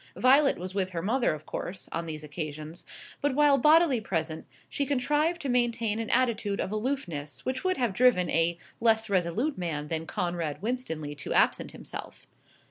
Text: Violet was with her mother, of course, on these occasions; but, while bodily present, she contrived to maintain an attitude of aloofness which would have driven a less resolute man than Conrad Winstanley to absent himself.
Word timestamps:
Violet 0.17 0.57
was 0.57 0.73
with 0.73 0.89
her 0.93 1.01
mother, 1.03 1.31
of 1.35 1.45
course, 1.45 1.87
on 1.91 2.07
these 2.07 2.23
occasions; 2.23 2.85
but, 3.21 3.35
while 3.35 3.59
bodily 3.59 4.01
present, 4.01 4.47
she 4.67 4.83
contrived 4.83 5.39
to 5.43 5.47
maintain 5.47 5.99
an 5.99 6.09
attitude 6.09 6.59
of 6.59 6.71
aloofness 6.71 7.45
which 7.45 7.63
would 7.63 7.77
have 7.77 7.93
driven 7.93 8.27
a 8.31 8.57
less 8.79 9.11
resolute 9.11 9.59
man 9.59 9.89
than 9.89 10.07
Conrad 10.07 10.59
Winstanley 10.59 11.13
to 11.17 11.33
absent 11.33 11.73
himself. 11.73 12.25